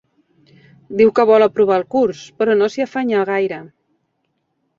Diu 1.01 1.11
que 1.19 1.25
vol 1.31 1.45
aprovar 1.47 1.77
el 1.81 1.85
curs, 1.97 2.23
però 2.41 2.57
no 2.63 2.71
s'hi 2.77 2.85
afanya 2.87 3.21
gaire. 3.33 3.61